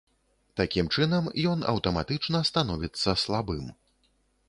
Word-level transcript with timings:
Такім 0.61 0.89
чынам, 0.95 1.29
ён 1.51 1.59
аўтаматычна 1.73 2.43
становіцца 2.51 3.19
слабым. 3.27 3.73